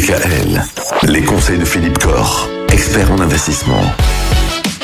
[0.00, 0.62] DKL.
[1.08, 3.82] Les conseils de Philippe Corr, expert en investissement.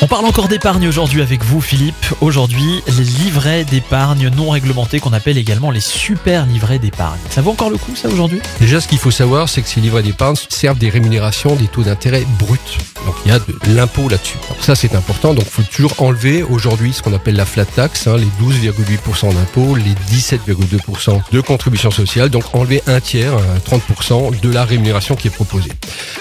[0.00, 1.94] On parle encore d'épargne aujourd'hui avec vous Philippe.
[2.22, 7.20] Aujourd'hui, les livrets d'épargne non réglementés qu'on appelle également les super livrets d'épargne.
[7.28, 8.40] Ça vaut encore le coup ça aujourd'hui?
[8.58, 11.82] Déjà, ce qu'il faut savoir, c'est que ces livrets d'épargne servent des rémunérations des taux
[11.82, 12.58] d'intérêt bruts.
[13.04, 14.38] Donc il y a de l'impôt là-dessus.
[14.60, 15.34] Ça, c'est important.
[15.34, 19.34] Donc il faut toujours enlever aujourd'hui ce qu'on appelle la flat tax, hein, les 12,8%
[19.34, 22.30] d'impôt, les 17,2% de contribution sociale.
[22.30, 25.72] Donc enlever un tiers, hein, 30% de la rémunération qui est proposée.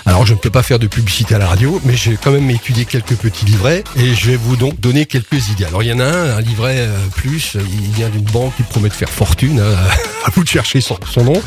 [0.05, 2.49] Alors je ne peux pas faire de publicité à la radio, mais j'ai quand même
[2.49, 5.66] étudié quelques petits livrets et je vais vous donc donner quelques idées.
[5.66, 8.63] Alors il y en a un, un livret euh, plus, il vient d'une banque qui
[8.63, 9.76] promet de faire fortune, hein,
[10.26, 11.41] à vous de chercher son, son nom.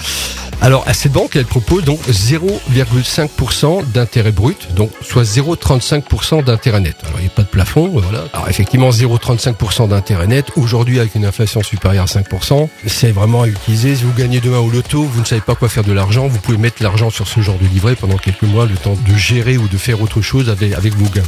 [0.60, 6.96] Alors à cette banque, elle propose donc 0,5% d'intérêt brut, donc soit 0,35% d'intérêt net.
[7.05, 8.24] Alors il n'y a pas de plafond, voilà.
[8.32, 13.48] Alors effectivement 0,35% d'intérêt net, aujourd'hui avec une inflation supérieure à 5%, c'est vraiment à
[13.48, 13.96] utiliser.
[13.96, 16.38] Si vous gagnez demain au loto, vous ne savez pas quoi faire de l'argent, vous
[16.38, 19.56] pouvez mettre l'argent sur ce genre de livret pendant quelques mois, le temps de gérer
[19.56, 21.23] ou de faire autre chose avec, vos gains.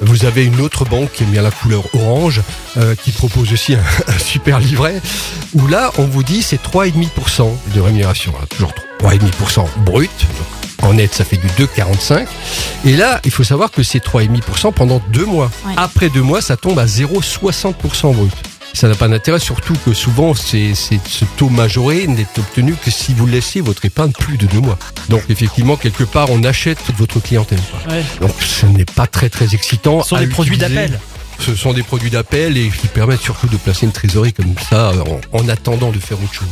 [0.00, 2.40] Vous avez une autre banque qui est bien la couleur orange,
[2.76, 5.00] euh, qui propose aussi un, super livret,
[5.54, 10.10] où là on vous dit c'est 3,5% de rémunération, toujours 3,5% brut.
[10.10, 12.26] Donc, en net, ça fait du 2,45.
[12.84, 15.50] Et là, il faut savoir que c'est 3,5% pendant deux mois.
[15.66, 15.74] Ouais.
[15.76, 18.32] Après deux mois, ça tombe à 0,60% brut.
[18.74, 22.90] Ça n'a pas d'intérêt, surtout que souvent, c'est, c'est- ce taux majoré n'est obtenu que
[22.90, 24.78] si vous laissez votre épargne plus de deux mois.
[25.10, 27.58] Donc, effectivement, quelque part, on achète votre clientèle.
[27.90, 28.02] Ouais.
[28.22, 30.02] Donc, ce n'est pas très, très excitant.
[30.02, 30.98] Ce sont des produits d'appel.
[31.38, 34.92] Ce sont des produits d'appel et qui permettent surtout de placer une trésorerie comme ça
[35.32, 36.46] en, en attendant de faire autre chose.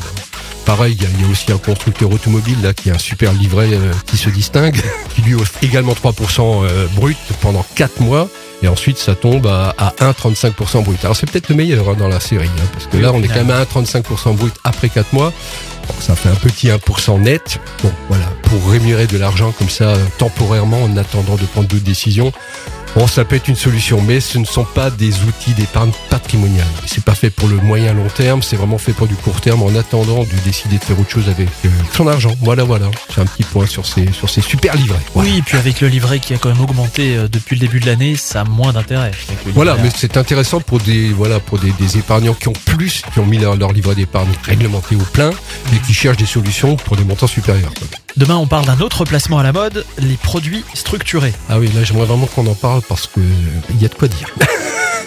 [0.66, 3.92] Pareil, il y, a- aussi un constructeur automobile là qui a un super livret euh,
[4.06, 4.80] qui se distingue,
[5.14, 8.28] qui lui offre également 3% euh, brut pendant 4 mois.
[8.62, 11.02] Et ensuite, ça tombe à, à 1,35% brut.
[11.04, 13.28] Alors, c'est peut-être le meilleur hein, dans la série, hein, parce que là, on est
[13.28, 15.32] quand même à 1,35% brut après 4 mois.
[15.88, 17.58] Donc, ça fait un petit 1% net.
[17.82, 21.84] Bon, voilà, pour rémunérer de l'argent comme ça, euh, temporairement, en attendant de prendre d'autres
[21.84, 22.32] décisions.
[22.96, 26.66] Bon, ça peut être une solution, mais ce ne sont pas des outils d'épargne patrimoniale.
[26.86, 29.62] C'est pas fait pour le moyen long terme, c'est vraiment fait pour du court terme
[29.62, 32.34] en attendant de décider de faire autre chose avec euh, son argent.
[32.40, 32.86] Voilà, voilà.
[33.14, 34.98] C'est un petit point sur ces, sur ces super livrets.
[35.14, 35.30] Voilà.
[35.30, 37.78] Oui, et puis avec le livret qui a quand même augmenté euh, depuis le début
[37.78, 39.12] de l'année, ça a moins d'intérêt.
[39.54, 43.20] Voilà, mais c'est intéressant pour des voilà pour des, des épargnants qui ont plus, qui
[43.20, 45.30] ont mis leur, leur livret d'épargne réglementé au plein
[45.72, 47.72] et qui cherchent des solutions pour des montants supérieurs.
[48.16, 51.34] Demain, on parle d'un autre placement à la mode, les produits structurés.
[51.48, 53.20] Ah oui, là j'aimerais vraiment qu'on en parle parce que
[53.70, 54.28] il y a de quoi dire.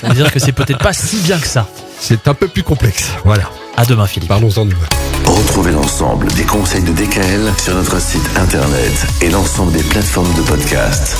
[0.00, 1.66] Ça veut dire que c'est peut-être pas si bien que ça.
[1.98, 3.10] C'est un peu plus complexe.
[3.24, 3.50] Voilà.
[3.76, 4.28] À demain, Philippe.
[4.28, 4.78] Parlons-en demain.
[5.24, 10.42] Retrouvez l'ensemble des conseils de DKL sur notre site internet et l'ensemble des plateformes de
[10.42, 11.16] podcast.